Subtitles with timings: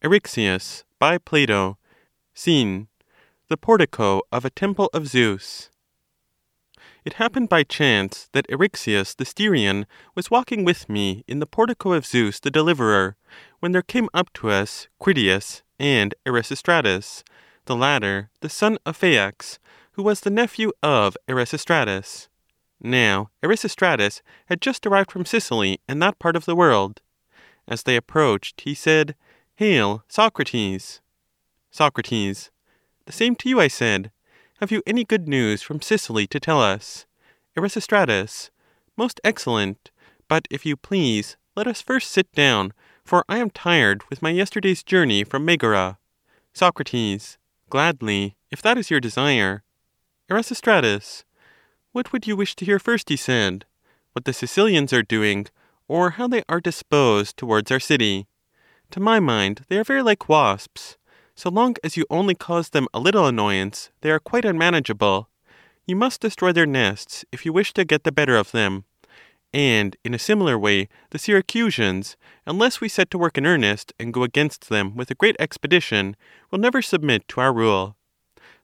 [0.00, 1.76] Eryxias, by Plato.
[2.32, 2.86] Scene
[3.48, 5.70] The portico of a temple of Zeus.
[7.04, 11.94] It happened by chance that Eryxias the Steirian was walking with me in the portico
[11.94, 13.16] of Zeus the Deliverer,
[13.58, 17.24] when there came up to us Critias and Erasistratus,
[17.64, 19.58] the latter the son of Phaeax,
[19.92, 22.28] who was the nephew of Erasistratus.
[22.80, 27.00] Now Erasistratus had just arrived from Sicily and that part of the world.
[27.66, 29.16] As they approached, he said,
[29.58, 31.00] Hail, Socrates!
[31.72, 32.52] Socrates.
[33.06, 34.12] The same to you, I said.
[34.60, 37.06] Have you any good news from Sicily to tell us?
[37.56, 38.50] Erasistratus.
[38.96, 39.90] Most excellent.
[40.28, 42.72] But if you please, let us first sit down,
[43.04, 45.98] for I am tired with my yesterday's journey from Megara.
[46.52, 47.36] Socrates.
[47.68, 49.64] Gladly, if that is your desire.
[50.30, 51.24] Erasistratus.
[51.90, 53.08] What would you wish to hear first?
[53.08, 53.64] he said.
[54.12, 55.48] What the Sicilians are doing,
[55.88, 58.28] or how they are disposed towards our city.
[58.92, 60.96] To my mind, they are very like wasps.
[61.34, 65.28] So long as you only cause them a little annoyance, they are quite unmanageable.
[65.86, 68.84] You must destroy their nests if you wish to get the better of them.
[69.52, 72.16] And in a similar way, the Syracusans,
[72.46, 76.16] unless we set to work in earnest and go against them with a great expedition,
[76.50, 77.96] will never submit to our rule.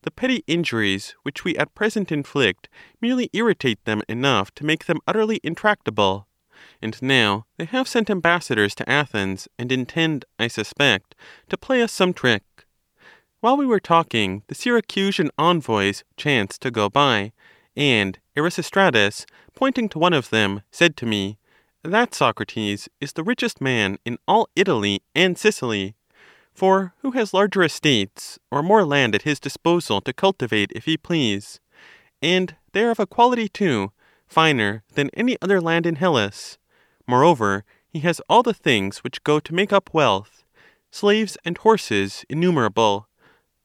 [0.02, 2.68] The petty injuries which we at present inflict
[3.00, 6.28] merely irritate them enough to make them utterly intractable.
[6.82, 11.14] And now they have sent ambassadors to Athens, and intend, I suspect,
[11.48, 12.42] to play us some trick.
[13.40, 17.32] While we were talking, the Syracusan envoys chanced to go by,
[17.76, 21.38] and Erasistratus, pointing to one of them, said to me,
[21.82, 25.94] That, Socrates, is the richest man in all Italy and Sicily.
[26.54, 30.96] For who has larger estates, or more land at his disposal to cultivate if he
[30.96, 31.60] please?
[32.22, 33.92] And they are of a quality, too,
[34.26, 36.58] finer than any other land in Hellas.
[37.06, 40.44] Moreover, he has all the things which go to make up wealth
[40.94, 43.08] slaves and horses innumerable,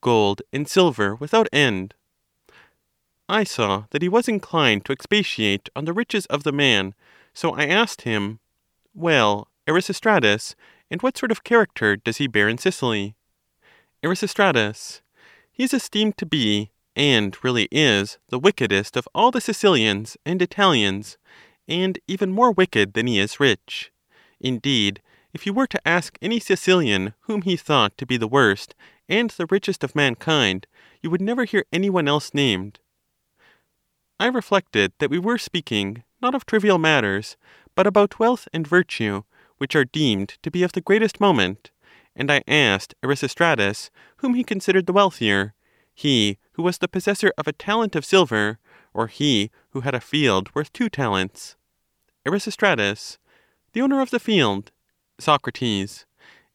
[0.01, 1.93] gold and silver without end.
[3.29, 6.95] I saw that he was inclined to expatiate on the riches of the man,
[7.31, 8.39] so I asked him,
[8.95, 10.55] Well, Erasistratus,
[10.89, 13.13] and what sort of character does he bear in Sicily?
[14.03, 15.01] Erasistratus.
[15.51, 20.41] He is esteemed to be, and really is, the wickedest of all the Sicilians and
[20.41, 21.19] Italians,
[21.69, 23.91] and even more wicked than he is rich.
[24.41, 25.01] Indeed,
[25.33, 28.73] if you were to ask any Sicilian whom he thought to be the worst
[29.07, 30.65] and the richest of mankind,
[31.01, 32.79] you would never hear any one else named.
[34.19, 37.37] I reflected that we were speaking not of trivial matters,
[37.75, 39.23] but about wealth and virtue,
[39.57, 41.71] which are deemed to be of the greatest moment,
[42.15, 45.53] and I asked Erasistratus whom he considered the wealthier,
[45.93, 48.59] he who was the possessor of a talent of silver,
[48.93, 51.55] or he who had a field worth two talents.
[52.29, 53.17] Erasistratus.
[53.73, 54.71] The owner of the field.
[55.19, 56.05] Socrates.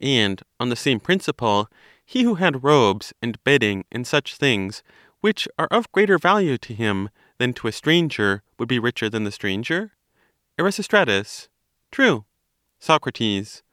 [0.01, 1.69] And, on the same principle,
[2.05, 4.85] he who had robes and bedding and such things,
[5.21, 9.25] which are of greater value to him than to a stranger, would be richer than
[9.25, 9.91] the stranger?
[10.61, 11.49] Erasistratus.
[11.91, 12.25] True.
[12.79, 13.65] Socrates.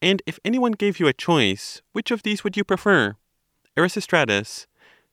[0.00, 3.16] And if any one gave you a choice, which of these would you prefer?
[3.76, 4.66] Erasistratus.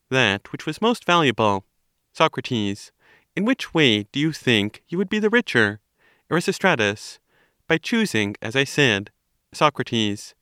[0.09, 1.65] That which was most valuable.
[2.13, 2.93] Socrates.
[3.35, 5.81] In which way do you think you would be the richer?
[6.29, 7.19] Erasistratus.
[7.67, 9.11] By choosing, as I said.
[9.53, 10.35] Socrates.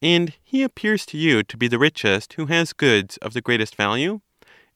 [0.00, 3.74] And he appears to you to be the richest who has goods of the greatest
[3.74, 4.20] value?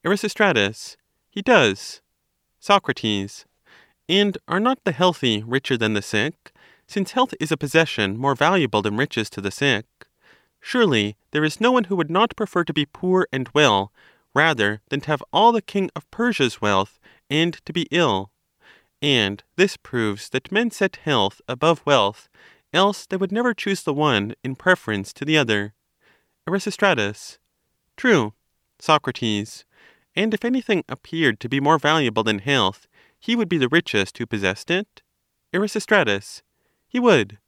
[0.05, 0.95] Erasistratus.
[1.29, 2.01] He does.
[2.59, 3.45] Socrates.
[4.07, 6.51] And are not the healthy richer than the sick,
[6.87, 9.85] since health is a possession more valuable than riches to the sick?
[10.59, 13.91] Surely there is no one who would not prefer to be poor and well,
[14.33, 16.99] rather than to have all the king of Persia's wealth
[17.29, 18.31] and to be ill.
[19.03, 22.29] And this proves that men set health above wealth,
[22.71, 25.73] else they would never choose the one in preference to the other.
[26.47, 27.37] Erasistratus.
[27.97, 28.33] True.
[28.79, 29.65] Socrates.
[30.15, 32.87] And if anything appeared to be more valuable than health,
[33.19, 35.01] he would be the richest who possessed it?
[35.53, 36.41] Erasistratus.
[36.87, 37.39] He would.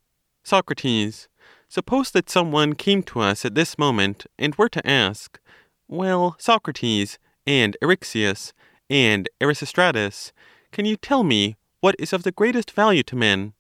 [0.44, 1.30] Socrates.
[1.70, 5.40] Suppose that some one came to us at this moment and were to ask,
[5.88, 7.18] Well, Socrates,
[7.48, 8.52] and Eryxias,
[8.90, 10.34] and Erasistratus,
[10.76, 13.54] can you tell me what is of the greatest value to men?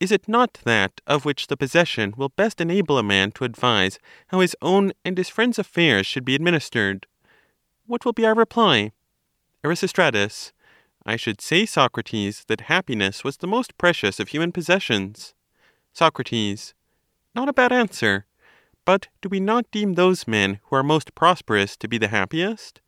[0.00, 3.98] is it not that of which the possession will best enable a man to advise
[4.28, 7.06] how his own and his friends' affairs should be administered?
[7.86, 8.92] What will be our reply?
[9.62, 10.52] Erasistratus.
[11.04, 15.34] I should say, Socrates, that happiness was the most precious of human possessions.
[15.92, 16.72] Socrates.
[17.34, 18.24] Not a bad answer.
[18.86, 22.80] But do we not deem those men who are most prosperous to be the happiest?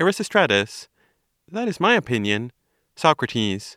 [0.00, 0.88] Erasistratus.
[1.46, 2.50] That is my opinion.
[2.96, 3.76] Socrates.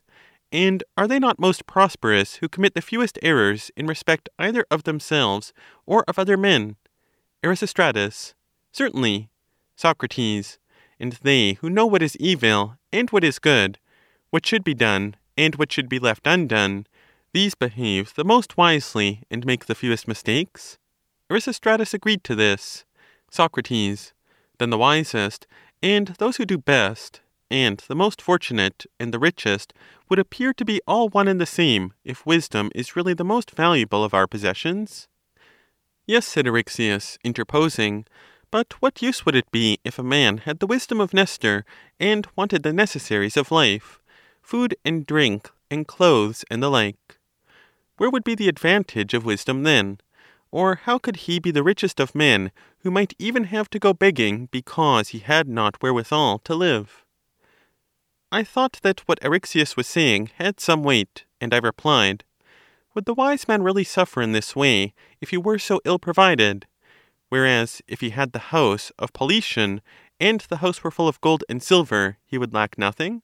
[0.52, 4.84] And are they not most prosperous who commit the fewest errors in respect either of
[4.84, 5.54] themselves
[5.86, 6.78] or of other men?
[7.44, 8.34] Erasistratus.
[8.72, 9.30] Certainly.
[9.76, 10.60] Socrates.
[11.00, 13.78] And they who know what is evil and what is good,
[14.30, 16.88] what should be done and what should be left undone,
[17.34, 20.80] these behave the most wisely and make the fewest mistakes?
[21.30, 22.86] Erasistratus agreed to this.
[23.30, 24.14] Socrates.
[24.58, 25.46] Then the wisest,
[25.84, 29.74] and those who do best, and the most fortunate and the richest
[30.10, 33.52] would appear to be all one and the same if wisdom is really the most
[33.52, 35.08] valuable of our possessions?
[36.06, 38.06] Yes, said Eryxias, interposing.
[38.50, 41.66] But what use would it be if a man had the wisdom of Nestor,
[42.00, 44.00] and wanted the necessaries of life,
[44.42, 47.20] food and drink, and clothes, and the like?
[47.98, 50.00] Where would be the advantage of wisdom then?
[50.50, 53.92] Or how could he be the richest of men, who might even have to go
[53.94, 57.04] begging because he had not wherewithal to live?
[58.30, 62.26] I thought that what Eryxias was saying had some weight, and I replied,
[62.94, 66.66] Would the wise man really suffer in this way if he were so ill provided?
[67.30, 69.82] Whereas, if he had the house of Polition,
[70.20, 73.22] and the house were full of gold and silver, he would lack nothing?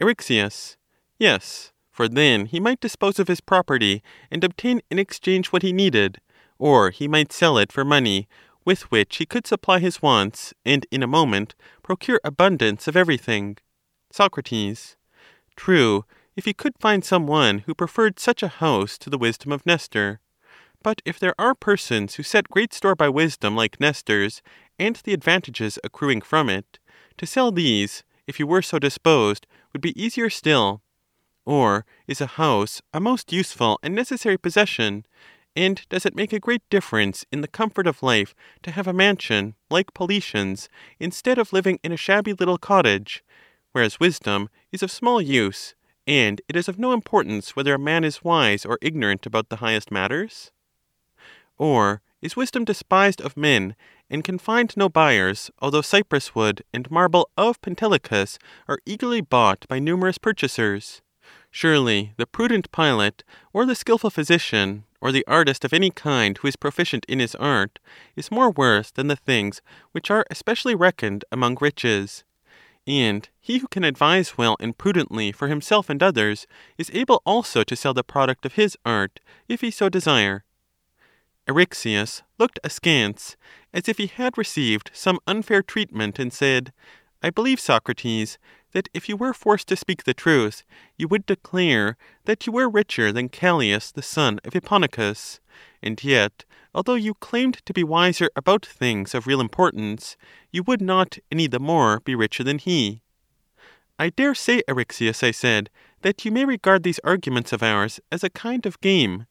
[0.00, 0.76] Eryxias.
[1.18, 5.72] Yes, for then he might dispose of his property, and obtain in exchange what he
[5.72, 6.20] needed,
[6.60, 8.28] or he might sell it for money,
[8.64, 13.56] with which he could supply his wants, and in a moment procure abundance of everything.
[14.10, 14.96] Socrates.
[15.56, 16.04] True,
[16.36, 19.66] if he could find some one who preferred such a house to the wisdom of
[19.66, 20.20] Nestor.
[20.82, 24.40] But if there are persons who set great store by wisdom like Nestor's,
[24.78, 26.78] and the advantages accruing from it,
[27.16, 30.82] to sell these, if you were so disposed, would be easier still.
[31.44, 35.06] Or is a house a most useful and necessary possession?
[35.56, 38.92] And does it make a great difference in the comfort of life to have a
[38.92, 40.68] mansion, like Polition's,
[41.00, 43.24] instead of living in a shabby little cottage?
[43.72, 45.74] Whereas wisdom is of small use,
[46.06, 49.56] and it is of no importance whether a man is wise or ignorant about the
[49.56, 50.52] highest matters?
[51.58, 53.76] Or is wisdom despised of men,
[54.10, 59.66] and can find no buyers, although cypress wood and marble of Pentelicus are eagerly bought
[59.68, 61.02] by numerous purchasers?
[61.50, 63.22] Surely the prudent pilot,
[63.52, 67.34] or the skilful physician, or the artist of any kind who is proficient in his
[67.34, 67.78] art,
[68.16, 69.60] is more worth than the things
[69.92, 72.24] which are especially reckoned among riches
[72.88, 76.46] and he who can advise well and prudently for himself and others
[76.78, 80.42] is able also to sell the product of his art, if he so desire.
[81.46, 83.36] Eryxias looked askance,
[83.74, 86.72] as if he had received some unfair treatment, and said,
[87.22, 88.38] I believe, Socrates,
[88.72, 90.62] that if you were forced to speak the truth,
[90.96, 95.40] you would declare that you were richer than Callias the son of Hipponicus,
[95.82, 96.44] and yet
[96.74, 100.16] although you claimed to be wiser about things of real importance,
[100.52, 103.02] you would not any the more be richer than he.
[103.98, 105.70] I dare say, Eryxias, I said,
[106.02, 109.26] that you may regard these arguments of ours as a kind of game.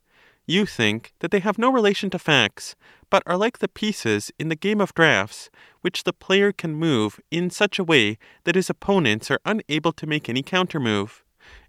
[0.45, 2.75] You think that they have no relation to facts,
[3.09, 5.49] but are like the pieces in the game of draughts,
[5.81, 10.07] which the player can move in such a way that his opponents are unable to
[10.07, 11.21] make any countermove.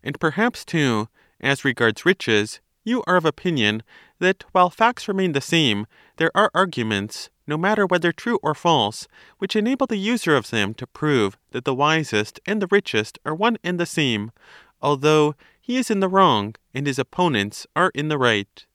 [0.03, 1.09] And perhaps, too,
[1.41, 3.83] as regards riches, you are of opinion
[4.21, 9.09] that while facts remain the same, there are arguments, no matter whether true or false,
[9.39, 13.35] which enable the user of them to prove that the wisest and the richest are
[13.35, 14.33] one and the same,
[14.83, 18.67] although he is in the wrong and his opponents are in the right.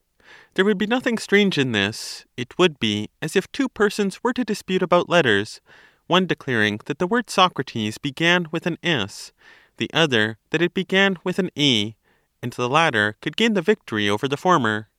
[0.53, 4.33] There would be nothing strange in this; it would be as if two persons were
[4.33, 5.61] to dispute about letters,
[6.07, 9.31] one declaring that the word Socrates began with an S,
[9.77, 11.95] the other that it began with an A
[12.41, 14.89] and the latter could gain the victory over the former.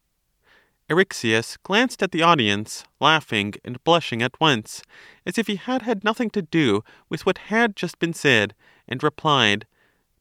[0.90, 4.82] Eryxias glanced at the audience, laughing and blushing at once,
[5.24, 8.54] as if he had had nothing to do with what had just been said,
[8.86, 9.66] and replied,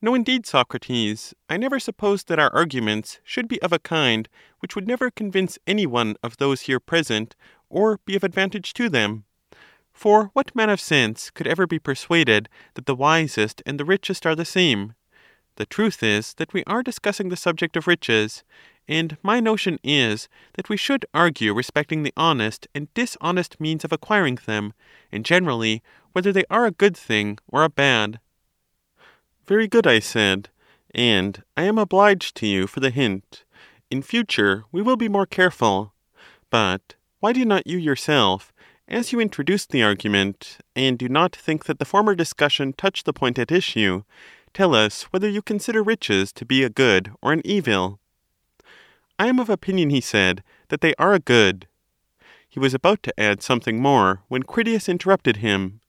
[0.02, 4.30] No, indeed, Socrates, I never supposed that our arguments should be of a kind
[4.60, 7.36] which would never convince any one of those here present,
[7.70, 9.26] or be of advantage to them.
[9.92, 14.26] For what man of sense could ever be persuaded that the wisest and the richest
[14.26, 14.96] are the same?
[15.56, 18.44] The truth is that we are discussing the subject of riches,
[18.88, 23.92] and my notion is that we should argue respecting the honest and dishonest means of
[23.92, 24.74] acquiring them,
[25.12, 28.20] and generally whether they are a good thing or a bad.
[29.46, 30.50] Very good, I said,
[30.94, 33.44] and I am obliged to you for the hint.
[33.90, 35.94] in future we will be more careful.
[36.50, 38.52] But why do not you yourself,
[38.88, 43.14] as you introduced the argument, and do not think that the former discussion touched the
[43.14, 44.04] point at issue,
[44.54, 48.00] tell us whether you consider riches to be a good or an evil?
[49.20, 51.68] I am of opinion, he said, that they are a good.
[52.50, 55.82] He was about to add something more when Critias interrupted him.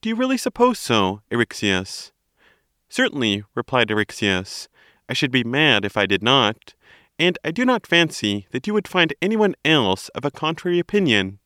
[0.00, 2.12] Do you really suppose so, Eryxias?
[2.88, 4.68] Certainly, replied Eryxias.
[5.08, 6.74] I should be mad if I did not,
[7.18, 10.78] and I do not fancy that you would find any one else of a contrary
[10.78, 11.38] opinion.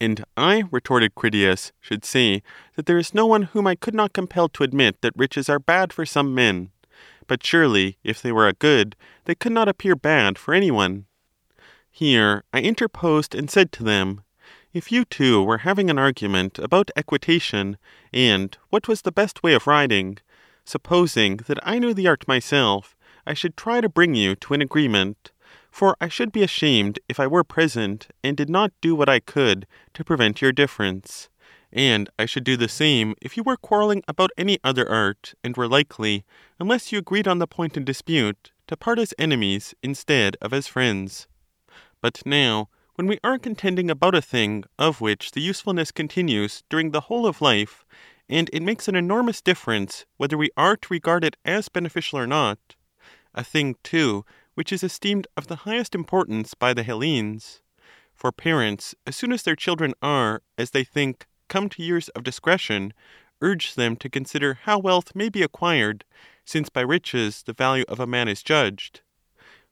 [0.00, 2.42] And I, retorted Critias, should say
[2.76, 5.58] that there is no one whom I could not compel to admit that riches are
[5.58, 6.70] bad for some men.
[7.26, 11.06] But surely, if they were a good, they could not appear bad for any one.
[11.90, 14.22] Here I interposed and said to them,
[14.72, 17.78] If you two were having an argument about equitation,
[18.12, 20.18] and what was the best way of riding,
[20.64, 24.62] supposing that I knew the art myself, I should try to bring you to an
[24.62, 25.32] agreement
[25.74, 29.18] for I should be ashamed if I were present and did not do what I
[29.18, 31.28] could to prevent your difference.
[31.74, 35.56] And I should do the same if you were quarreling about any other art, and
[35.56, 36.24] were likely,
[36.60, 40.68] unless you agreed on the point in dispute, to part as enemies instead of as
[40.68, 41.26] friends.
[42.00, 46.92] But now, when we are contending about a thing of which the usefulness continues during
[46.92, 47.84] the whole of life,
[48.28, 52.26] and it makes an enormous difference whether we are to regard it as beneficial or
[52.26, 52.58] not,
[53.34, 57.62] a thing, too, which is esteemed of the highest importance by the Hellenes.
[58.14, 62.24] For parents, as soon as their children are, as they think, come to years of
[62.24, 62.92] discretion,
[63.40, 66.04] urge them to consider how wealth may be acquired,
[66.44, 69.02] since by riches the value of a man is judged.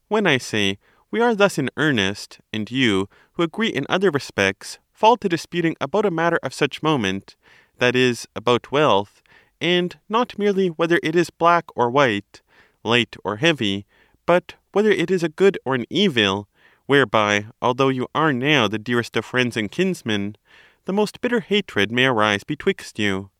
[0.06, 0.78] When I say
[1.10, 5.74] we are thus in earnest, and you, who agree in other respects, fall to disputing
[5.80, 7.34] about a matter of such moment,
[7.78, 9.20] that is, about wealth,
[9.60, 12.42] and not merely whether it is black or white,
[12.84, 13.86] light or heavy,
[14.24, 16.46] but whether it is a good or an evil,
[16.86, 20.36] whereby, although you are now the dearest of friends and kinsmen,
[20.84, 23.30] the most bitter hatred may arise betwixt you.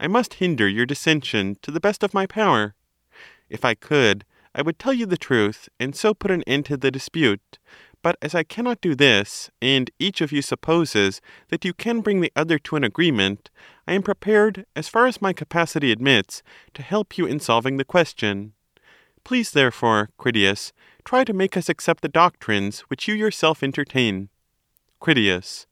[0.00, 2.74] I must hinder your dissension to the best of my power.
[3.48, 4.24] If I could,
[4.54, 7.58] I would tell you the truth, and so put an end to the dispute.
[8.02, 12.20] But as I cannot do this, and each of you supposes that you can bring
[12.20, 13.50] the other to an agreement,
[13.86, 16.42] I am prepared, as far as my capacity admits,
[16.74, 18.52] to help you in solving the question.
[19.24, 20.72] Please, therefore, Critias,
[21.04, 24.28] try to make us accept the doctrines which you yourself entertain.
[25.00, 25.66] Critias.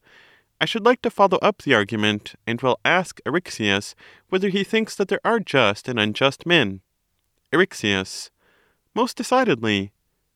[0.59, 3.93] I should like to follow up the argument, and will ask Eryxias
[4.29, 6.81] whether he thinks that there are just and unjust men.
[7.51, 8.29] Eryxias.
[8.93, 9.91] Most decidedly.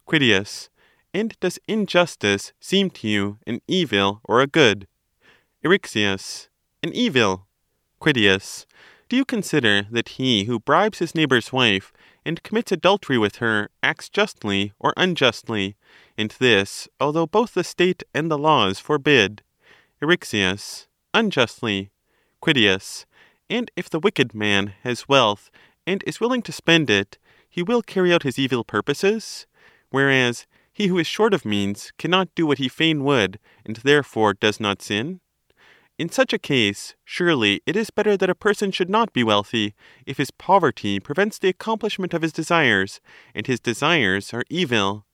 [0.06, 0.70] Critias.
[1.14, 4.88] And does injustice seem to you an evil or a good?
[5.64, 6.50] Eryxias.
[6.84, 7.48] An evil.
[8.00, 8.66] Critias.
[9.08, 11.92] Do you consider that he who bribes his neighbor's wife
[12.26, 15.76] and commits adultery with her acts justly or unjustly,
[16.18, 19.42] and this although both the state and the laws forbid.
[20.02, 20.88] Eryxias.
[21.14, 21.92] Unjustly.
[22.42, 23.06] Critias.
[23.50, 25.52] And if the wicked man has wealth
[25.86, 27.18] and is willing to spend it,
[27.50, 29.48] he will carry out his evil purposes,
[29.90, 34.34] whereas he who is short of means cannot do what he fain would, and therefore
[34.34, 35.20] does not sin?
[35.98, 39.74] In such a case, surely it is better that a person should not be wealthy,
[40.06, 43.02] if his poverty prevents the accomplishment of his desires,
[43.36, 45.06] and his desires are evil.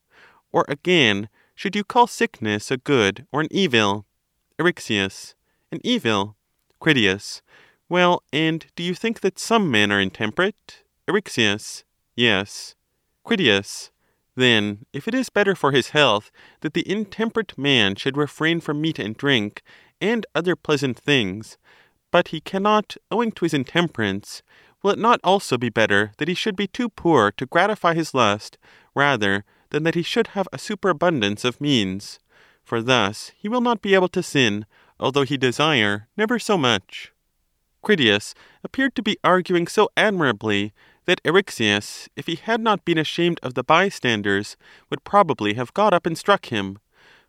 [0.51, 4.05] Or again, should you call sickness a good or an evil?
[4.59, 5.33] Eryxias.
[5.71, 6.37] An evil.
[6.79, 7.41] Critias.
[7.89, 10.83] Well, and do you think that some men are intemperate?
[11.07, 11.83] Eryxias.
[12.15, 12.75] Yes.
[13.23, 13.91] Critias.
[14.35, 16.31] Then, if it is better for his health
[16.61, 19.61] that the intemperate man should refrain from meat and drink,
[20.01, 21.57] and other pleasant things,
[22.11, 24.43] but he cannot, owing to his intemperance,
[24.83, 28.13] will it not also be better that he should be too poor to gratify his
[28.13, 28.57] lust,
[28.93, 32.19] rather than that he should have a superabundance of means?
[32.65, 34.65] For thus he will not be able to sin,
[34.99, 37.13] although he desire never so much.
[37.81, 40.73] Critias appeared to be arguing so admirably
[41.05, 44.57] that Eryxias, if he had not been ashamed of the bystanders,
[44.89, 46.79] would probably have got up and struck him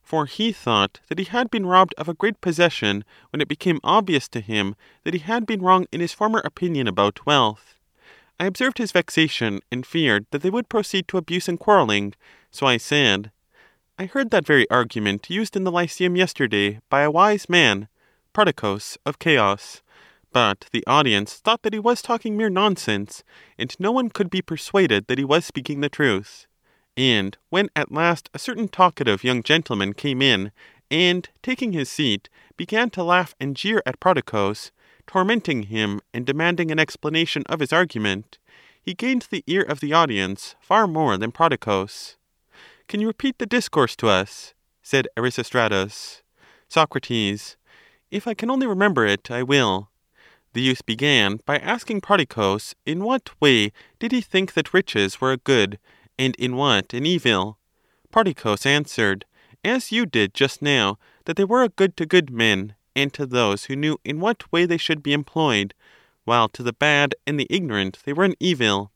[0.06, 3.80] for he thought that he had been robbed of a great possession when it became
[3.82, 7.74] obvious to him that he had been wrong in his former opinion about wealth.
[8.38, 12.14] I observed his vexation, and feared that they would proceed to abuse and quarreling,
[12.52, 13.32] so I said,
[13.98, 17.88] I heard that very argument used in the Lyceum yesterday by a wise man,
[18.34, 19.80] Prodicus of Ceos.
[20.34, 23.24] But the audience thought that he was talking mere nonsense,
[23.56, 26.46] and no one could be persuaded that he was speaking the truth.
[26.94, 30.52] And when at last a certain talkative young gentleman came in,
[30.90, 34.72] and, taking his seat, began to laugh and jeer at Prodicus,
[35.06, 38.36] tormenting him and demanding an explanation of his argument,
[38.82, 42.16] he gained the ear of the audience far more than Prodicus.
[42.88, 44.54] Can you repeat the discourse to us?
[44.80, 46.22] said Erasistratus.
[46.68, 47.56] Socrates.
[48.12, 49.90] If I can only remember it, I will.
[50.52, 55.32] The youth began by asking Prodicus in what way did he think that riches were
[55.32, 55.80] a good,
[56.16, 57.58] and in what an evil.
[58.12, 59.24] Prodicus answered,
[59.64, 63.26] as you did just now, that they were a good to good men, and to
[63.26, 65.74] those who knew in what way they should be employed,
[66.24, 68.92] while to the bad and the ignorant they were an evil.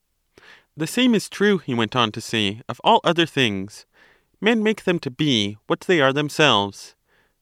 [0.80, 3.84] The same is true, he went on to say, of all other things.
[4.40, 6.94] Men make them to be what they are themselves.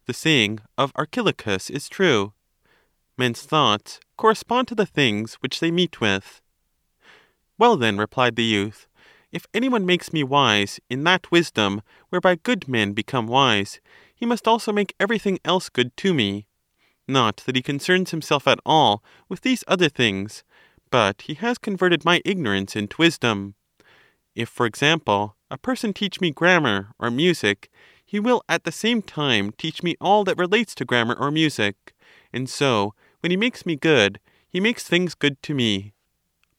[0.06, 2.32] The saying of Archilochus is true.
[3.16, 6.40] Men's thoughts correspond to the things which they meet with.
[7.58, 8.88] Well, then, replied the youth,
[9.30, 13.78] if any one makes me wise in that wisdom whereby good men become wise,
[14.16, 16.48] he must also make everything else good to me.
[17.06, 20.42] Not that he concerns himself at all with these other things,
[20.90, 23.54] but he has converted my ignorance into wisdom.
[24.34, 27.70] If, for example, a person teach me grammar or music,
[28.04, 31.94] he will at the same time teach me all that relates to grammar or music,
[32.32, 35.92] and so when he makes me good, he makes things good to me.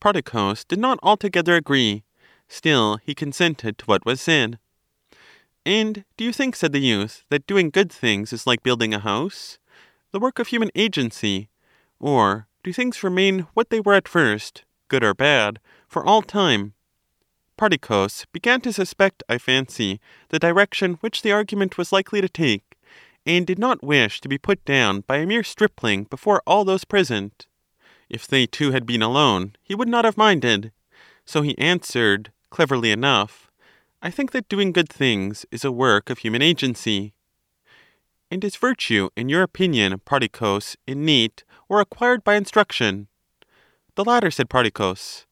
[0.01, 2.03] Prodicus did not altogether agree;
[2.47, 4.59] still he consented to what was said.
[5.65, 8.99] And do you think, said the youth, that doing good things is like building a
[8.99, 9.57] house,
[10.11, 11.49] the work of human agency?
[11.99, 16.73] Or do things remain what they were at first, good or bad, for all time?
[17.57, 19.99] Prodicus began to suspect, I fancy,
[20.29, 22.77] the direction which the argument was likely to take
[23.25, 26.85] and did not wish to be put down by a mere stripling before all those
[26.85, 27.47] present.
[28.09, 30.71] If they two had been alone, he would not have minded.
[31.25, 33.51] So he answered, cleverly enough,
[34.01, 37.13] I think that doing good things is a work of human agency.
[38.31, 43.07] And is virtue, in your opinion, Prodicus, innate or acquired by instruction?
[43.95, 45.25] The latter, said Prodicus.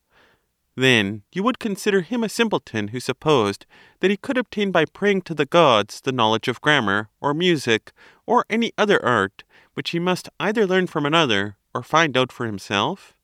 [0.76, 3.66] Then you would consider him a simpleton who supposed
[4.00, 7.92] that he could obtain by praying to the gods the knowledge of grammar, or music,
[8.26, 12.46] or any other art, which he must either learn from another, or find out for
[12.46, 13.16] himself?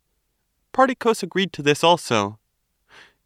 [0.71, 2.39] Prodicus agreed to this also.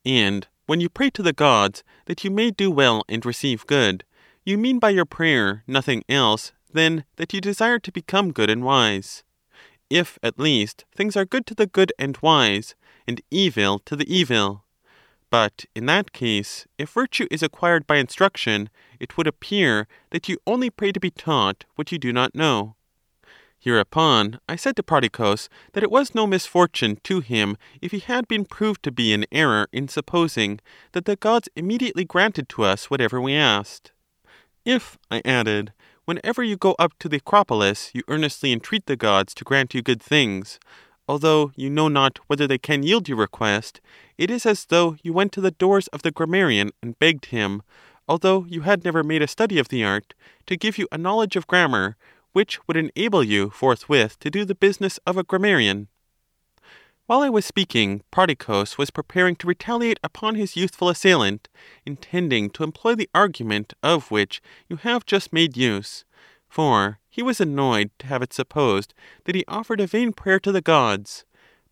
[0.05, 4.03] And when you pray to the gods that you may do well and receive good,
[4.47, 8.63] you mean by your prayer nothing else than that you desire to become good and
[8.63, 9.25] wise.
[9.89, 12.73] If, at least, things are good to the good and wise,
[13.05, 14.63] and evil to the evil.
[15.29, 18.69] But in that case, if virtue is acquired by instruction,
[19.01, 22.75] it would appear that you only pray to be taught what you do not know.
[23.59, 28.29] Hereupon I said to Prodicus that it was no misfortune to him if he had
[28.29, 30.61] been proved to be in error in supposing
[30.93, 33.91] that the gods immediately granted to us whatever we asked.
[34.67, 35.71] If, I added,
[36.03, 39.81] whenever you go up to the Acropolis you earnestly entreat the gods to grant you
[39.81, 40.59] good things,
[41.07, 43.79] although you know not whether they can yield your request,
[44.17, 47.61] it is as though you went to the doors of the grammarian and begged him,
[48.09, 50.13] although you had never made a study of the art,
[50.47, 51.95] to give you a knowledge of grammar,
[52.33, 55.87] which would enable you forthwith to do the business of a grammarian.
[57.07, 61.47] While I was speaking, Prodicus was preparing to retaliate upon his youthful assailant,
[61.85, 66.03] intending to employ the argument of which you have just made use,
[66.49, 68.93] for he was annoyed to have it supposed
[69.23, 71.23] that he offered a vain prayer to the gods.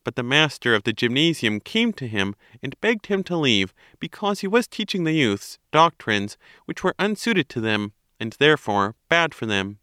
[0.05, 4.39] But the master of the gymnasium came to him and begged him to leave, because
[4.39, 9.45] he was teaching the youths doctrines which were unsuited to them, and therefore bad for
[9.45, 9.79] them.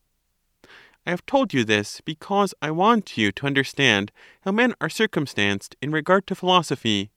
[1.04, 4.12] I have told you this because I want you to understand
[4.42, 7.10] how men are circumstanced in regard to philosophy.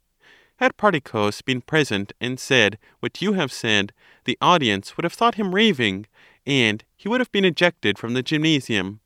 [0.58, 3.94] Had Prodicus been present and said what you have said,
[4.24, 6.08] the audience would have thought him raving,
[6.48, 9.02] and he would have been ejected from the gymnasium.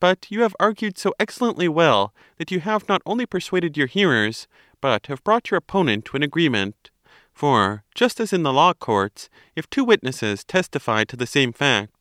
[0.00, 4.46] But you have argued so excellently well that you have not only persuaded your hearers,
[4.80, 6.90] but have brought your opponent to an agreement.
[7.32, 11.92] For, just as in the law courts, if two witnesses testify to the same fact,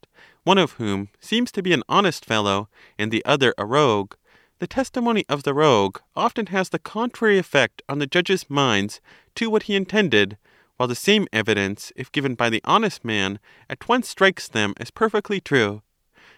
[0.45, 4.13] one of whom seems to be an honest fellow, and the other a rogue,
[4.59, 9.01] the testimony of the rogue often has the contrary effect on the judges' minds
[9.33, 10.37] to what he intended,
[10.77, 14.91] while the same evidence, if given by the honest man, at once strikes them as
[14.91, 15.81] perfectly true.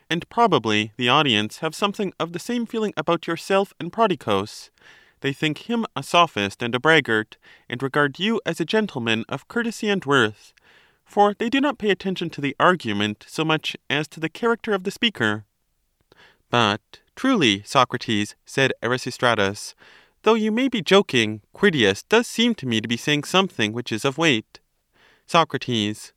[0.09, 4.69] And probably the audience have something of the same feeling about yourself and Prodicus.
[5.19, 7.35] They think him a sophist and a braggart,
[7.67, 10.53] and regard you as a gentleman of courtesy and worth,
[11.07, 14.73] for they do not pay attention to the argument so much as to the character
[14.73, 15.45] of the speaker.
[16.49, 19.73] But truly, Socrates, said Erasistratus,
[20.23, 23.91] Though you may be joking, Critias does seem to me to be saying something which
[23.91, 24.59] is of weight.
[25.25, 26.11] Socrates.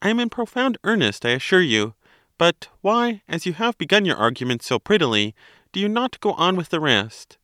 [0.00, 1.94] I am in profound earnest, I assure you.
[2.38, 5.34] But why, as you have begun your argument so prettily,
[5.72, 7.36] do you not go on with the rest?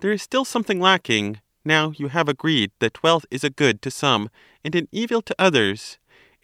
[0.00, 3.90] There is still something lacking, now you have agreed that wealth is a good to
[3.90, 4.30] some
[4.64, 5.98] and an evil to others.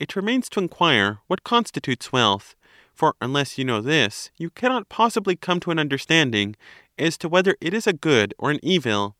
[0.04, 2.54] It remains to inquire what constitutes wealth,
[2.92, 6.54] for unless you know this, you cannot possibly come to an understanding
[6.98, 9.16] as to whether it is a good or an evil.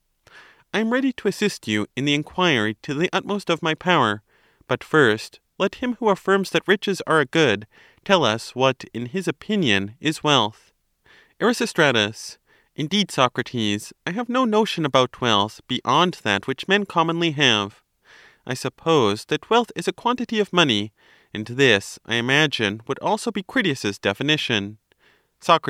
[0.74, 4.20] I am ready to assist you in the inquiry to the utmost of my power;
[4.68, 7.66] but first let him who affirms that riches are a good
[8.04, 10.70] tell us what, in his opinion, is wealth.
[11.40, 12.36] Erasistratus.
[12.76, 17.83] Indeed, Socrates, I have no notion about wealth beyond that which men commonly have.
[18.46, 20.92] I suppose that wealth is a quantity of money,
[21.33, 24.78] and this, I imagine, would also be Critias's definition.
[25.40, 25.68] Soc.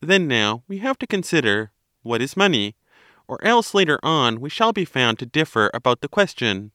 [0.00, 2.76] Then now we have to consider, What is money?
[3.28, 6.72] Or else later on we shall be found to differ about the question.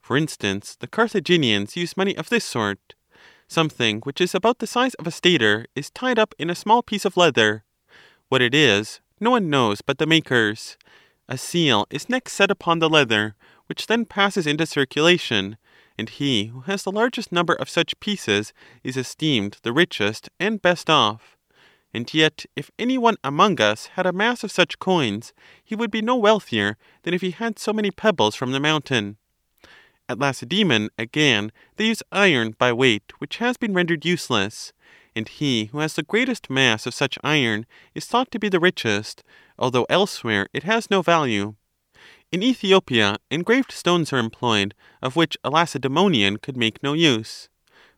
[0.00, 2.94] For instance, the Carthaginians use money of this sort.
[3.48, 6.82] Something which is about the size of a stater is tied up in a small
[6.82, 7.64] piece of leather.
[8.28, 10.76] What it is, no one knows but the makers.
[11.28, 13.34] A seal is next set upon the leather,
[13.66, 15.56] which then passes into circulation,
[15.96, 20.62] and he who has the largest number of such pieces is esteemed the richest and
[20.62, 21.36] best off.
[21.92, 25.92] And yet, if any one among us had a mass of such coins, he would
[25.92, 29.16] be no wealthier than if he had so many pebbles from the mountain.
[30.08, 34.72] At Lacedaemon, again, they use iron by weight, which has been rendered useless,
[35.14, 38.60] and he who has the greatest mass of such iron is thought to be the
[38.60, 39.22] richest,
[39.58, 41.54] although elsewhere it has no value.
[42.34, 47.48] In Ethiopia engraved stones are employed, of which a Lacedaemonian could make no use.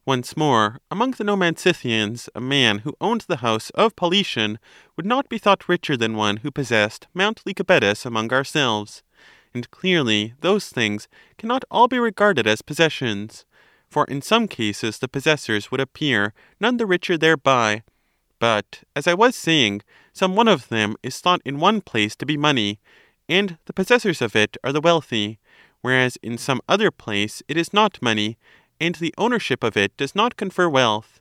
[0.04, 4.58] Once more, among the nomad Scythians, a man who owned the house of Polition
[4.94, 9.02] would not be thought richer than one who possessed Mount Lycabettus among ourselves.
[9.54, 13.46] And clearly those things cannot all be regarded as possessions,
[13.88, 17.84] for in some cases the possessors would appear none the richer thereby.
[18.38, 19.80] But, as I was saying,
[20.12, 22.80] some one of them is thought in one place to be money,
[23.28, 25.38] and the possessors of it are the wealthy,
[25.80, 28.38] whereas in some other place it is not money,
[28.80, 31.20] and the ownership of it does not confer wealth.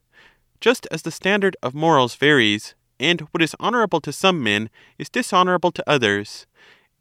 [0.59, 5.09] Just as the standard of morals varies, and what is honorable to some men is
[5.09, 6.45] dishonorable to others.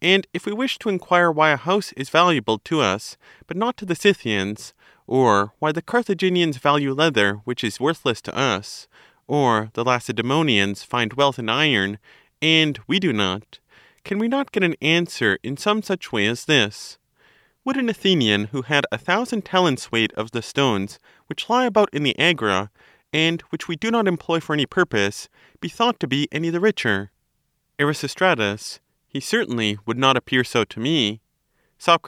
[0.01, 3.77] And if we wish to inquire why a house is valuable to us, but not
[3.77, 4.73] to the Scythians,
[5.07, 8.87] or why the Carthaginians value leather which is worthless to us,
[9.27, 11.97] or the Lacedaemonians find wealth in iron,
[12.41, 13.59] and we do not,
[14.05, 16.99] can we not get an answer in some such way as this?
[17.65, 21.89] Would an Athenian who had a thousand talents weight of the stones which lie about
[21.91, 22.69] in the Agora,
[23.11, 25.27] and which we do not employ for any purpose,
[25.59, 27.11] be thought to be any the richer?
[27.79, 28.79] Erasistratus.
[29.07, 31.21] He certainly would not appear so to me.
[31.79, 32.07] Soc.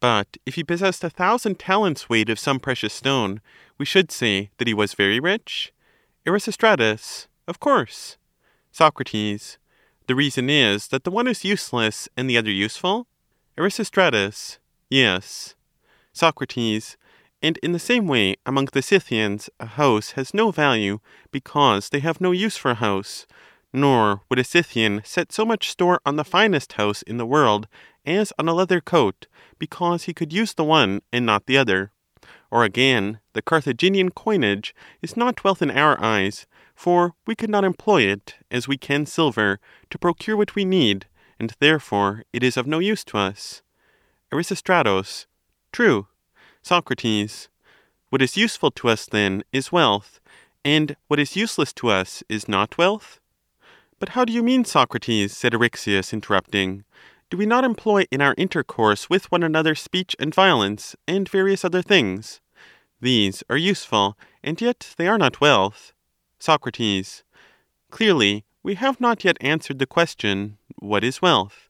[0.00, 3.42] But if he possessed a thousand talents weight of some precious stone,
[3.76, 5.74] we should say that he was very rich?
[6.26, 7.26] Erasistratus.
[7.46, 8.16] Of course.
[8.72, 9.02] Soc.
[10.06, 13.08] The reason is that the one is useless and the other useful?
[13.58, 14.58] Erasistratus.
[14.88, 15.56] Yes.
[16.12, 16.40] Soc.
[17.42, 21.00] And in the same way among the Scythians a house has no value,
[21.32, 23.26] because they have no use for a house,
[23.72, 27.66] nor would a Scythian set so much store on the finest house in the world
[28.04, 29.26] as on a leather coat,
[29.58, 31.90] because he could use the one and not the other.
[32.50, 37.64] Or again, the Carthaginian coinage is not wealth in our eyes, for we could not
[37.64, 39.58] employ it, as we can silver,
[39.90, 41.06] to procure what we need,
[41.40, 43.62] and therefore it is of no use to us.
[44.30, 45.26] Erasistratus.
[45.72, 46.06] True.
[46.62, 46.92] Soc.
[48.10, 50.20] What is useful to us, then, is wealth,
[50.64, 53.20] and what is useless to us is not wealth?
[53.98, 55.36] But how do you mean, Socrates?
[55.36, 56.84] said Eryxias, interrupting.
[57.30, 61.64] Do we not employ in our intercourse with one another speech and violence, and various
[61.64, 62.40] other things?
[63.00, 65.92] These are useful, and yet they are not wealth.
[66.38, 66.68] Soc.
[67.90, 71.68] Clearly we have not yet answered the question, What is wealth?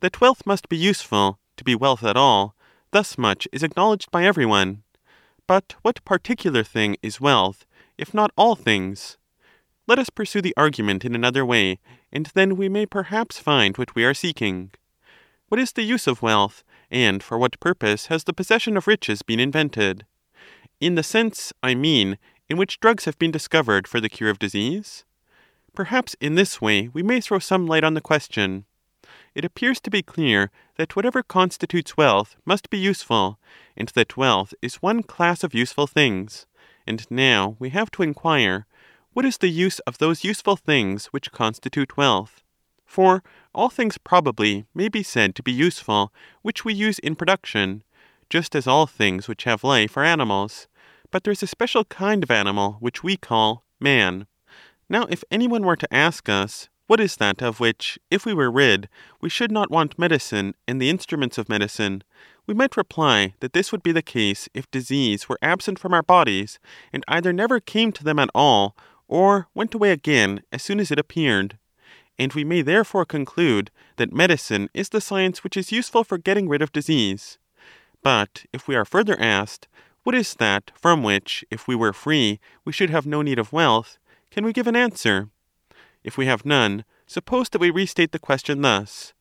[0.00, 2.54] That wealth must be useful, to be wealth at all,
[2.90, 4.82] thus much is acknowledged by every one.
[5.46, 7.64] But what particular thing is wealth,
[7.98, 9.18] if not all things?
[9.86, 11.80] Let us pursue the argument in another way,
[12.12, 14.70] and then we may perhaps find what we are seeking.
[15.48, 19.22] What is the use of wealth, and for what purpose has the possession of riches
[19.22, 20.06] been invented?
[20.80, 22.18] In the sense, I mean,
[22.50, 25.04] in which drugs have been discovered for the cure of disease?
[25.72, 28.64] Perhaps in this way we may throw some light on the question.
[29.36, 33.38] It appears to be clear that whatever constitutes wealth must be useful,
[33.76, 36.46] and that wealth is one class of useful things.
[36.88, 38.66] And now we have to inquire
[39.12, 42.42] what is the use of those useful things which constitute wealth?
[42.84, 43.22] For
[43.54, 47.84] all things probably may be said to be useful which we use in production,
[48.28, 50.66] just as all things which have life are animals.
[51.10, 54.26] But there is a special kind of animal which we call man.
[54.88, 58.34] Now, if any one were to ask us, What is that of which, if we
[58.34, 58.88] were rid,
[59.20, 62.02] we should not want medicine and the instruments of medicine?
[62.48, 66.02] We might reply that this would be the case if disease were absent from our
[66.02, 66.58] bodies,
[66.92, 70.90] and either never came to them at all, or went away again as soon as
[70.90, 71.58] it appeared.
[72.18, 76.48] And we may therefore conclude that medicine is the science which is useful for getting
[76.48, 77.38] rid of disease.
[78.02, 79.68] But if we are further asked,
[80.02, 83.52] What is that from which, if we were free, we should have no need of
[83.52, 83.98] wealth?
[84.30, 85.28] can we give an answer?
[86.04, 89.12] If we have none, suppose that we restate the question thus: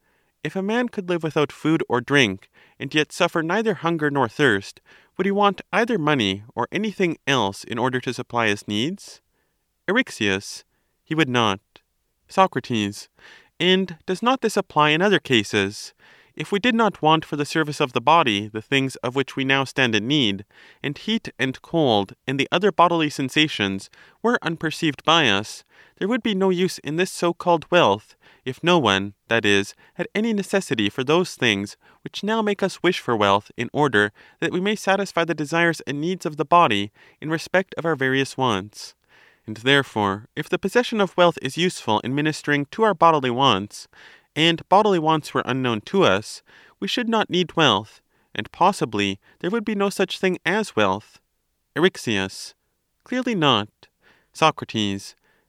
[0.43, 4.29] If a man could live without food or drink, and yet suffer neither hunger nor
[4.29, 4.79] thirst,
[5.17, 9.19] would he want either money or anything else in order to supply his needs?
[9.87, 10.63] Eryxias.
[11.03, 11.59] He would not.
[12.27, 12.55] Soc.
[13.59, 15.93] And does not this apply in other cases?
[16.39, 19.35] If we did not want for the service of the body the things of which
[19.35, 20.45] we now stand in need,
[20.81, 23.89] and heat and cold and the other bodily sensations
[24.23, 25.65] were unperceived by us,
[25.97, 29.75] there would be no use in this so called wealth, if no one, that is,
[29.95, 31.75] had any necessity for those things
[32.05, 35.81] which now make us wish for wealth in order that we may satisfy the desires
[35.81, 38.95] and needs of the body in respect of our various wants.
[39.45, 43.87] And therefore, if the possession of wealth is useful in ministering to our bodily wants,
[44.39, 46.41] and bodily wants were unknown to us,
[46.79, 47.99] we should not need wealth,
[48.33, 51.19] and possibly there would be no such thing as wealth.
[51.75, 52.53] Eryxias.
[53.03, 53.67] Clearly not.
[54.31, 54.63] Soc.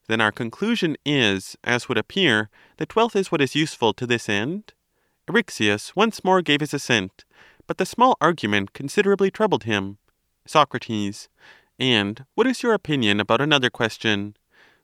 [0.09, 4.29] Then our conclusion is, as would appear, that wealth is what is useful to this
[4.29, 4.73] end?
[5.29, 7.25] Eryxias once more gave his assent,
[7.69, 9.99] but the small argument considerably troubled him.
[10.49, 10.77] Soc.
[11.79, 14.35] And what is your opinion about another question?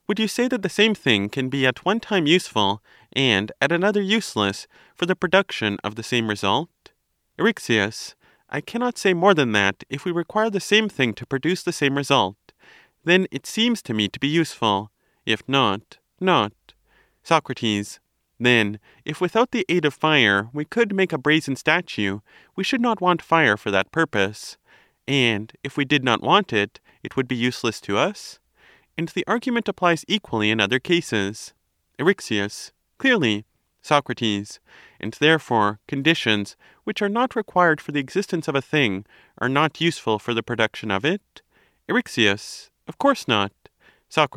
[0.06, 2.80] Would you say that the same thing can be at one time useful
[3.16, 6.68] and at another useless for the production of the same result?
[7.38, 8.14] Eryxias.
[8.48, 11.72] I cannot say more than that if we require the same thing to produce the
[11.72, 12.36] same result.
[13.04, 14.92] Then it seems to me to be useful;
[15.24, 16.52] if not, not.
[17.24, 17.50] Soc.
[18.38, 22.20] Then, if without the aid of fire we could make a brazen statue,
[22.54, 24.58] we should not want fire for that purpose;
[25.08, 28.38] and if we did not want it, it would be useless to us?
[28.98, 31.54] And the argument applies equally in other cases.
[31.98, 32.72] Eryxias.
[32.98, 33.44] Clearly.
[33.82, 34.10] Soc.
[34.20, 39.04] And therefore conditions which are not required for the existence of a thing
[39.38, 41.42] are not useful for the production of it?
[41.88, 42.70] Eryxias.
[42.88, 43.52] Of course not.
[44.08, 44.36] Soc.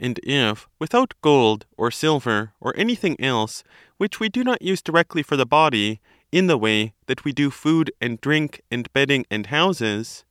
[0.00, 3.62] And if, without gold, or silver, or anything else,
[3.96, 6.00] which we do not use directly for the body,
[6.32, 10.24] in the way that we do food and drink and bedding and houses,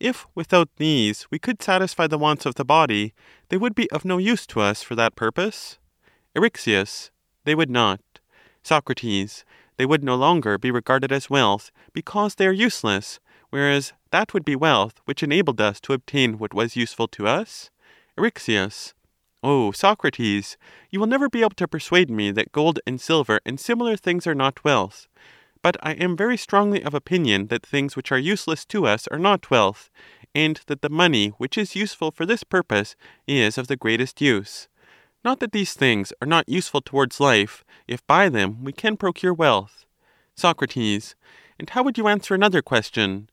[0.00, 3.14] if without these we could satisfy the wants of the body,
[3.48, 5.78] they would be of no use to us for that purpose?
[6.36, 7.10] Eryxias.
[7.44, 8.00] They would not.
[8.62, 8.92] Soc.
[9.78, 14.44] They would no longer be regarded as wealth, because they are useless, whereas that would
[14.44, 17.70] be wealth which enabled us to obtain what was useful to us?
[18.18, 18.92] Eryxias.
[19.42, 20.56] O Socrates,
[20.90, 24.26] you will never be able to persuade me that gold and silver and similar things
[24.26, 25.08] are not wealth.
[25.62, 29.18] But I am very strongly of opinion that things which are useless to us are
[29.18, 29.90] not wealth,
[30.34, 32.94] and that the money which is useful for this purpose
[33.26, 34.68] is of the greatest use.
[35.26, 39.34] Not that these things are not useful towards life, if by them we can procure
[39.34, 39.84] wealth.
[40.36, 40.62] Soc.
[40.76, 43.28] And how would you answer another question?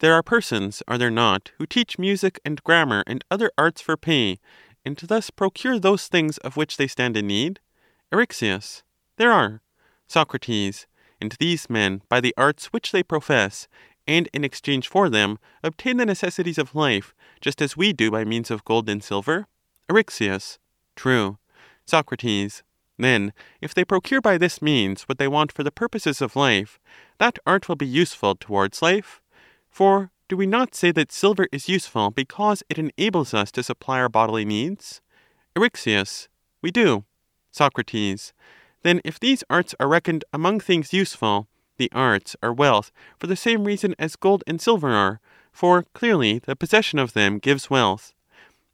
[0.00, 3.96] There are persons, are there not, who teach music and grammar and other arts for
[3.96, 4.40] pay,
[4.84, 7.60] and thus procure those things of which they stand in need?
[8.12, 8.82] Eryxias.
[9.16, 9.62] There are.
[10.08, 10.34] Soc.
[11.20, 13.68] And these men, by the arts which they profess,
[14.04, 18.24] and in exchange for them, obtain the necessities of life, just as we do by
[18.24, 19.46] means of gold and silver?
[19.88, 20.58] Eryxias.
[20.96, 21.38] True.
[21.84, 22.12] Soc.
[22.98, 26.80] Then, if they procure by this means what they want for the purposes of life,
[27.18, 29.20] that art will be useful towards life?
[29.70, 34.00] For do we not say that silver is useful because it enables us to supply
[34.00, 35.00] our bodily needs?
[35.54, 36.28] Eryxias.
[36.62, 37.04] We do.
[37.52, 37.74] Soc.
[38.82, 43.36] Then if these arts are reckoned among things useful, the arts are wealth for the
[43.36, 45.20] same reason as gold and silver are,
[45.52, 48.12] for clearly the possession of them gives wealth.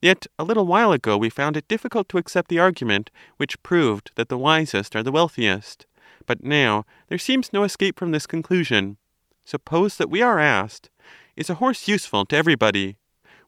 [0.03, 4.11] Yet a little while ago we found it difficult to accept the argument which proved
[4.17, 5.87] that the wisest are the wealthiest.
[6.27, 8.97] But now there seems no escape from this conclusion.
[9.45, 10.91] Suppose that we are asked,
[11.37, 12.97] Is a horse useful to everybody?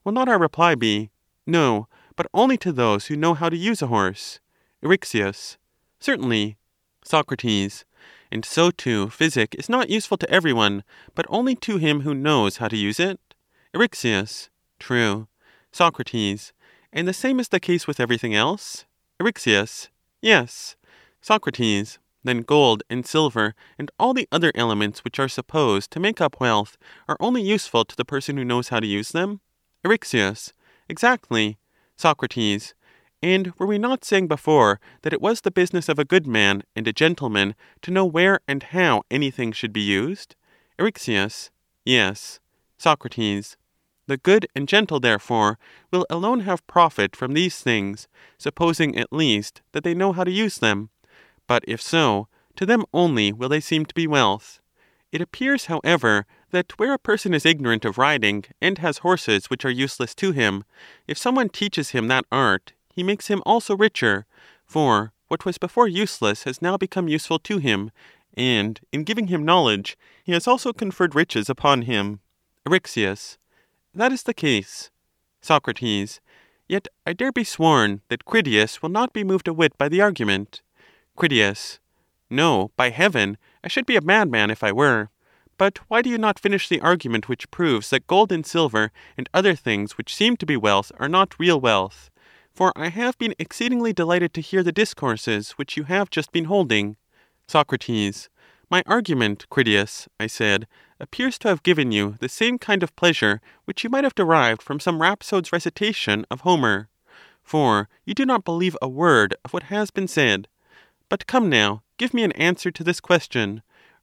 [0.05, 1.11] Will not our reply be,
[1.45, 4.39] No, but only to those who know how to use a horse?
[4.81, 5.57] Eryxias.
[5.99, 6.57] Certainly.
[7.03, 7.33] Soc.
[8.31, 10.83] And so too physic is not useful to every one,
[11.15, 13.19] but only to him who knows how to use it?
[13.73, 14.49] Eryxias.
[14.79, 15.27] True.
[15.75, 15.99] Soc.
[16.93, 18.85] And the same is the case with everything else?
[19.21, 19.89] Eryxias.
[20.21, 20.77] Yes.
[21.21, 21.49] Soc.
[22.23, 26.39] Then gold and silver and all the other elements which are supposed to make up
[26.39, 26.77] wealth
[27.09, 29.41] are only useful to the person who knows how to use them?
[29.83, 30.53] Eryxias.
[30.87, 31.57] Exactly.
[31.97, 32.23] Soc.
[33.21, 36.63] And were we not saying before that it was the business of a good man
[36.73, 40.37] and a gentleman to know where and how anything should be used?
[40.79, 41.49] Eryxias.
[41.83, 42.39] Yes.
[42.77, 43.57] Socrates.
[44.07, 45.57] The good and gentle, therefore,
[45.91, 50.31] will alone have profit from these things, supposing at least that they know how to
[50.31, 50.89] use them.
[51.47, 54.61] But if so, to them only will they seem to be wealth.
[55.11, 59.65] It appears, however, that where a person is ignorant of riding, and has horses which
[59.65, 60.63] are useless to him,
[61.07, 64.25] if some one teaches him that art, he makes him also richer,
[64.65, 67.91] for what was before useless has now become useful to him,
[68.35, 72.19] and in giving him knowledge, he has also conferred riches upon him.
[72.67, 73.37] Eryxias.
[73.95, 74.91] That is the case.
[75.41, 76.19] Socrates.
[76.67, 80.01] Yet I dare be sworn that Critias will not be moved a whit by the
[80.01, 80.61] argument.
[81.15, 81.79] Critias.
[82.29, 85.09] No, by heaven, I should be a madman if I were.
[85.57, 89.29] But why do you not finish the argument which proves that gold and silver and
[89.33, 92.09] other things which seem to be wealth are not real wealth?
[92.53, 96.45] For I have been exceedingly delighted to hear the discourses which you have just been
[96.45, 96.97] holding.
[97.47, 98.27] Socrates.
[98.69, 100.67] My argument, Critias, I said,
[100.99, 104.61] appears to have given you the same kind of pleasure which you might have derived
[104.61, 106.89] from some rhapsode's recitation of Homer.
[107.43, 110.47] For you do not believe a word of what has been said.
[111.09, 113.61] But come now, give me an answer to this question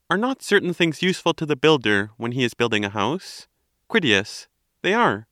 [0.09, 3.49] Are not certain things useful to the builder when he is building a house?
[3.89, 4.47] Critias.
[4.83, 5.27] They are.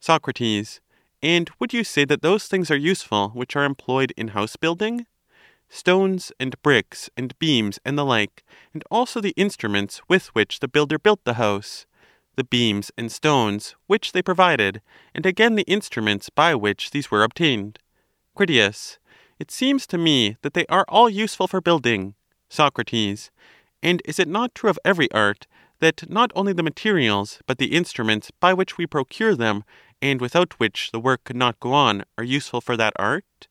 [0.00, 0.80] Socrates.
[1.22, 5.06] And would you say that those things are useful which are employed in house building?
[5.68, 10.68] Stones and bricks and beams and the like, and also the instruments with which the
[10.68, 11.86] builder built the house,
[12.36, 14.80] the beams and stones which they provided,
[15.14, 17.78] and again the instruments by which these were obtained.
[18.34, 18.98] Critias.
[19.38, 22.14] It seems to me that they are all useful for building.
[22.48, 23.30] Socrates.
[23.82, 25.46] And is it not true of every art,
[25.80, 29.64] that not only the materials, but the instruments by which we procure them,
[30.00, 33.48] and without which the work could not go on, are useful for that art?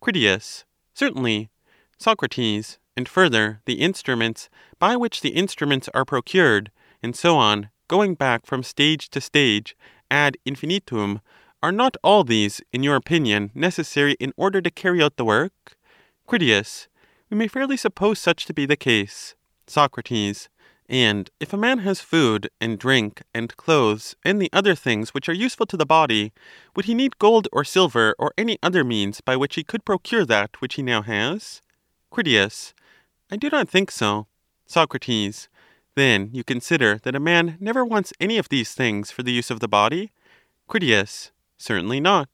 [0.00, 0.64] Critias.
[0.94, 1.50] Certainly.
[1.98, 2.78] Socrates.
[2.96, 8.44] And further, the instruments, by which the instruments are procured, and so on, going back
[8.44, 9.76] from stage to stage,
[10.10, 11.20] ad infinitum,
[11.62, 15.76] are not all these, in your opinion, necessary in order to carry out the work?
[16.26, 16.88] Critias.
[17.30, 19.34] We may fairly suppose such to be the case.
[19.66, 20.48] Socrates.
[20.88, 25.28] And if a man has food and drink and clothes and the other things which
[25.28, 26.32] are useful to the body,
[26.74, 30.24] would he need gold or silver or any other means by which he could procure
[30.24, 31.60] that which he now has?
[32.10, 32.74] Critias.
[33.30, 34.26] I do not think so.
[34.66, 35.48] Socrates.
[35.94, 39.50] Then you consider that a man never wants any of these things for the use
[39.50, 40.12] of the body?
[40.68, 41.32] Critias.
[41.58, 42.28] Certainly not.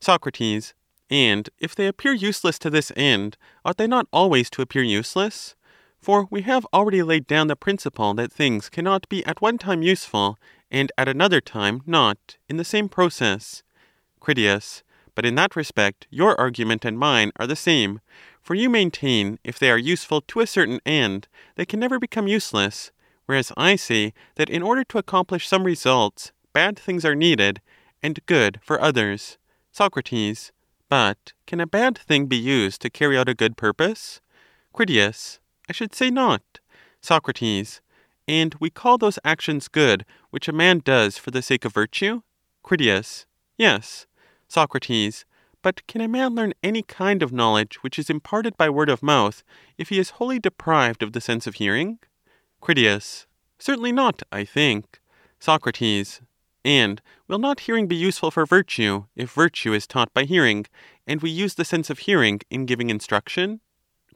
[0.00, 0.74] Socrates.
[1.10, 5.54] And if they appear useless to this end, ought they not always to appear useless?
[6.00, 9.82] For we have already laid down the principle that things cannot be at one time
[9.82, 10.38] useful,
[10.70, 13.62] and at another time not, in the same process.
[14.18, 14.82] Critias.
[15.14, 18.00] But in that respect your argument and mine are the same.
[18.42, 22.26] For you maintain, if they are useful to a certain end, they can never become
[22.26, 22.90] useless,
[23.26, 27.60] whereas I say that in order to accomplish some results, bad things are needed,
[28.02, 29.38] and good for others.
[29.70, 30.50] Socrates.
[30.88, 34.20] But can a bad thing be used to carry out a good purpose?
[34.72, 35.38] Critias.
[35.68, 36.42] I should say not.
[37.00, 37.80] Socrates.
[38.26, 42.22] And we call those actions good which a man does for the sake of virtue?
[42.62, 43.24] Critias.
[43.56, 44.06] Yes.
[44.48, 45.24] Socrates.
[45.62, 49.02] But can a man learn any kind of knowledge which is imparted by word of
[49.02, 49.44] mouth,
[49.78, 52.00] if he is wholly deprived of the sense of hearing?
[52.60, 53.26] Critias.
[53.58, 55.00] Certainly not, I think.
[55.38, 56.20] Socrates.
[56.64, 60.66] And will not hearing be useful for virtue, if virtue is taught by hearing,
[61.06, 63.60] and we use the sense of hearing in giving instruction?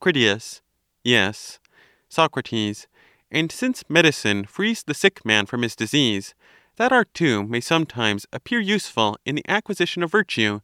[0.01, 0.63] Critias.
[1.05, 1.61] Yes.
[2.09, 2.87] Socrates.
[3.31, 6.35] And since medicine frees the sick man from his disease,
[6.77, 10.61] that art too may sometimes appear useful in the acquisition of virtue,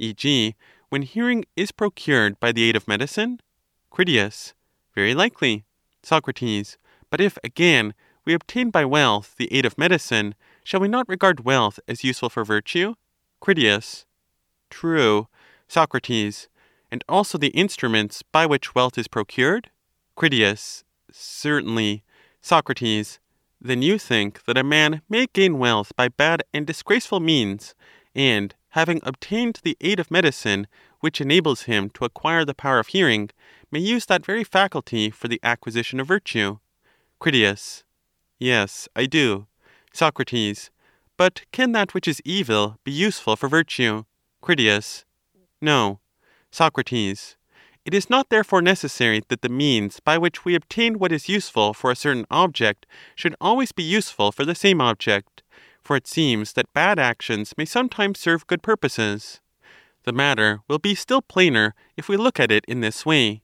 [0.00, 0.54] e.g.,
[0.88, 3.40] when hearing is procured by the aid of medicine?
[3.90, 4.54] Critias.
[4.94, 5.64] Very likely.
[6.02, 6.78] Socrates.
[7.10, 10.34] But if, again, we obtain by wealth the aid of medicine,
[10.64, 12.94] shall we not regard wealth as useful for virtue?
[13.40, 14.04] Critias.
[14.68, 15.28] True.
[15.68, 16.48] Socrates.
[16.90, 19.70] And also the instruments by which wealth is procured?
[20.16, 20.84] Critias.
[21.12, 22.02] Certainly.
[22.40, 23.20] Socrates.
[23.60, 27.74] Then you think that a man may gain wealth by bad and disgraceful means,
[28.14, 30.66] and having obtained the aid of medicine,
[31.00, 33.30] which enables him to acquire the power of hearing,
[33.70, 36.58] may use that very faculty for the acquisition of virtue?
[37.18, 37.84] Critias.
[38.38, 39.46] Yes, I do.
[39.92, 40.70] Socrates.
[41.16, 44.04] But can that which is evil be useful for virtue?
[44.40, 45.04] Critias.
[45.60, 46.00] No.
[46.50, 47.36] Socrates.
[47.84, 51.74] It is not therefore necessary that the means by which we obtain what is useful
[51.74, 55.42] for a certain object should always be useful for the same object,
[55.82, 59.40] for it seems that bad actions may sometimes serve good purposes.
[60.04, 63.42] The matter will be still plainer if we look at it in this way.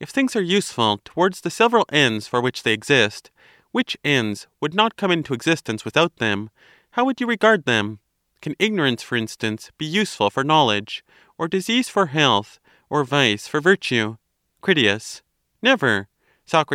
[0.00, 3.30] If things are useful towards the several ends for which they exist,
[3.70, 6.50] which ends would not come into existence without them,
[6.92, 8.00] how would you regard them?
[8.40, 11.04] Can ignorance, for instance, be useful for knowledge,
[11.38, 12.58] or disease for health,
[12.90, 14.16] or vice for virtue?
[14.60, 15.22] Critias.
[15.62, 16.08] Never.
[16.52, 16.70] Soc.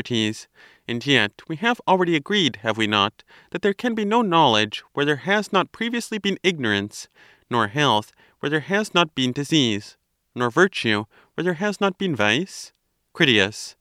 [0.88, 4.84] And yet we have already agreed, have we not, that there can be no knowledge
[4.94, 7.08] where there has not previously been ignorance,
[7.48, 9.96] nor health where there has not been disease,
[10.34, 11.06] nor virtue
[11.36, 12.74] where there has not been vice?
[13.14, 13.76] Critias.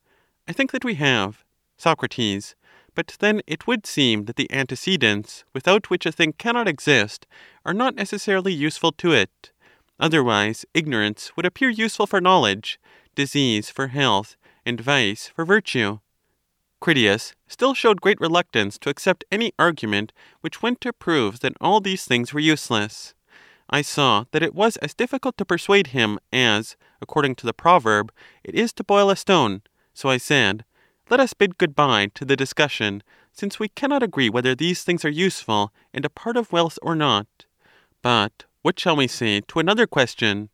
[0.47, 1.43] I think that we have.
[1.77, 2.05] Soc.
[2.93, 7.25] But then it would seem that the antecedents, without which a thing cannot exist,
[7.65, 9.51] are not necessarily useful to it.
[9.99, 12.79] Otherwise ignorance would appear useful for knowledge,
[13.15, 14.37] disease for health,
[14.67, 15.99] and vice for virtue.
[16.81, 20.11] Critias still showed great reluctance to accept any argument
[20.41, 23.15] which went to prove that all these things were useless.
[23.69, 28.11] I saw that it was as difficult to persuade him as, according to the proverb,
[28.43, 29.61] it is to boil a stone,
[29.93, 30.65] so I said,
[31.09, 33.01] let us bid good bye to the discussion,
[33.31, 36.95] since we cannot agree whether these things are useful and a part of wealth or
[36.95, 37.27] not.
[38.01, 40.49] But what shall we say to another question?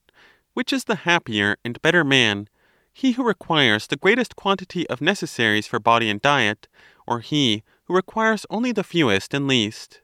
[0.54, 2.48] Which is the happier and better man,
[2.94, 6.68] he who requires the greatest quantity of necessaries for body and diet,
[7.08, 10.02] or he who requires only the fewest and least?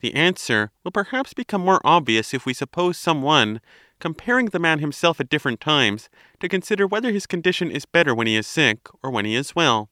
[0.00, 3.60] The answer will perhaps become more obvious if we suppose some one,
[3.98, 6.10] comparing the man himself at different times,
[6.40, 9.56] to consider whether his condition is better when he is sick or when he is
[9.56, 9.88] well.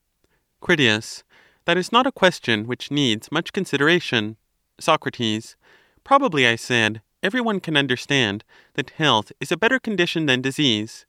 [0.61, 1.25] Critias.
[1.65, 4.37] That is not a question which needs much consideration.
[4.79, 5.09] Soc.
[6.05, 11.07] Probably, I said, every one can understand that health is a better condition than disease.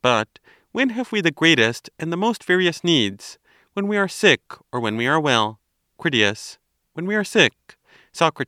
[0.00, 0.38] But
[0.72, 3.38] when have we the greatest and the most various needs?
[3.72, 4.40] When we are sick,
[4.72, 5.60] or when we are well?
[5.98, 6.58] Critias.
[6.92, 7.52] When we are sick.
[8.12, 8.40] Soc.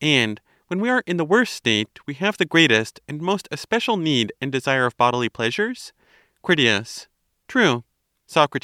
[0.00, 3.96] And when we are in the worst state, we have the greatest and most especial
[3.96, 5.92] need and desire of bodily pleasures?
[6.42, 7.06] Critias.
[7.48, 7.84] True.
[8.26, 8.56] Soc.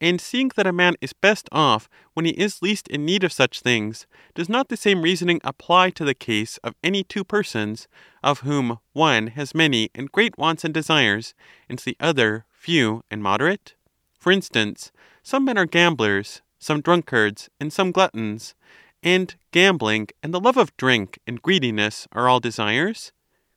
[0.00, 3.32] And seeing that a man is best off when he is least in need of
[3.32, 7.88] such things, does not the same reasoning apply to the case of any two persons,
[8.22, 11.34] of whom one has many and great wants and desires,
[11.68, 13.74] and the other few and moderate?
[14.18, 14.92] For instance,
[15.22, 18.54] some men are gamblers, some drunkards, and some gluttons
[19.02, 23.12] and gambling and the love of drink and greediness are all desires?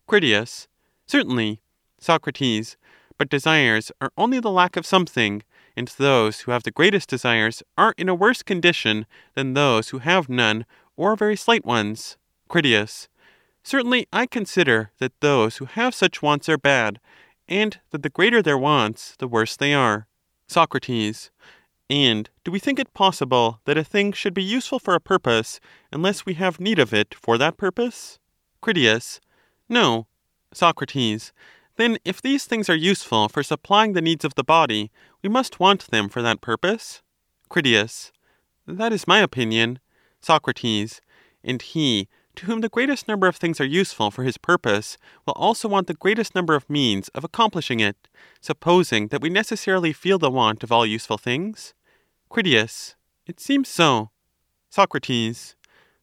[0.08, 0.68] Critias.
[1.08, 1.62] Certainly.
[2.00, 2.28] Soc.
[3.18, 5.44] But desires are only the lack of something,
[5.76, 9.06] and those who have the greatest desires are in a worse condition
[9.36, 10.66] than those who have none
[10.96, 12.18] or very slight ones.
[12.48, 13.08] Critias.
[13.64, 17.00] Certainly I consider that those who have such wants are bad,
[17.48, 20.08] and that the greater their wants, the worse they are.
[20.48, 20.76] Soc.
[21.90, 25.60] And do we think it possible that a thing should be useful for a purpose
[25.92, 28.20] unless we have need of it for that purpose?
[28.62, 29.20] Critias.
[29.68, 30.08] No.
[30.54, 30.82] Soc.
[31.82, 34.92] Then if these things are useful for supplying the needs of the body,
[35.24, 37.02] we must want them for that purpose?
[37.50, 38.12] Critias.
[38.68, 39.80] That is my opinion.
[40.22, 40.48] Soc.
[41.44, 45.34] And he to whom the greatest number of things are useful for his purpose will
[45.34, 47.98] also want the greatest number of means of accomplishing it,
[48.42, 51.74] supposing that we necessarily feel the want of all useful things?
[52.30, 52.94] Critias.
[53.26, 54.12] It seems so.
[54.70, 54.94] Soc.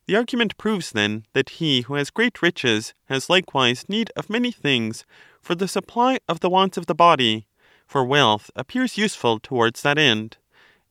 [0.09, 4.51] The argument proves then that he who has great riches has likewise need of many
[4.51, 5.05] things
[5.49, 7.47] for the supply of the wants of the body,
[7.87, 10.37] for wealth appears useful towards that end.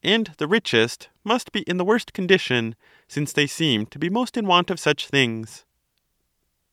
[0.01, 2.75] And the richest must be in the worst condition,
[3.07, 5.63] since they seem to be most in want of such things.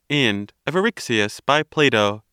[0.09, 0.75] End of
[1.45, 2.24] by Plato.